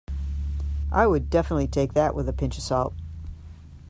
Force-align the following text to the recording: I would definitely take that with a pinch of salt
I 0.91 1.05
would 1.05 1.29
definitely 1.29 1.67
take 1.67 1.93
that 1.93 2.15
with 2.15 2.27
a 2.27 2.33
pinch 2.33 2.57
of 2.57 2.63
salt 2.63 2.95